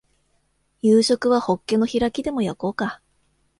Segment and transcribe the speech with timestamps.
[0.81, 3.03] 夕食はホッケの開きでも焼こうか